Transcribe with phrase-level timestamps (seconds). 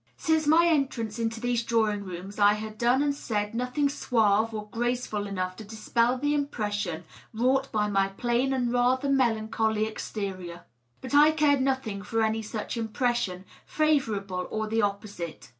[0.17, 4.67] Since my entrance into these drawing rooms I had done and said nothing suave or
[4.69, 7.03] graceful enough to dispel the impression
[7.35, 10.63] wrought by my plain and rather melancholy exterior.
[11.01, 15.49] But I cared nothing for any such impression, favorable or the opposite.